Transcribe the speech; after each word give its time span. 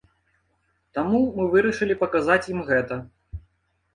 Таму 0.97 1.19
мы 1.35 1.43
вырашылі 1.51 1.97
паказаць 2.01 2.39
ім 2.53 2.59
гэта. 2.69 2.93